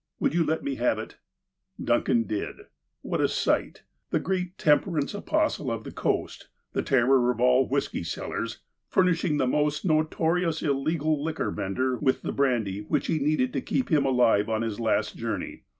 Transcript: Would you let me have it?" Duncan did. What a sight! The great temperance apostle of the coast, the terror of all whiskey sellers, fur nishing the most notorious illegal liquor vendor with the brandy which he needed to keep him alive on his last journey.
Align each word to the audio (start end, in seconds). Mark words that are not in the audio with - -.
Would 0.19 0.33
you 0.33 0.43
let 0.43 0.63
me 0.63 0.77
have 0.77 0.97
it?" 0.97 1.19
Duncan 1.89 2.23
did. 2.23 2.61
What 3.03 3.21
a 3.21 3.27
sight! 3.27 3.83
The 4.09 4.19
great 4.19 4.57
temperance 4.57 5.13
apostle 5.13 5.69
of 5.69 5.83
the 5.83 5.91
coast, 5.91 6.47
the 6.73 6.81
terror 6.81 7.29
of 7.29 7.39
all 7.39 7.69
whiskey 7.69 8.03
sellers, 8.03 8.61
fur 8.89 9.03
nishing 9.03 9.37
the 9.37 9.45
most 9.45 9.85
notorious 9.85 10.63
illegal 10.63 11.23
liquor 11.23 11.51
vendor 11.51 11.99
with 11.99 12.23
the 12.23 12.31
brandy 12.31 12.79
which 12.81 13.05
he 13.05 13.19
needed 13.19 13.53
to 13.53 13.61
keep 13.61 13.89
him 13.89 14.03
alive 14.07 14.49
on 14.49 14.63
his 14.63 14.79
last 14.79 15.17
journey. 15.17 15.65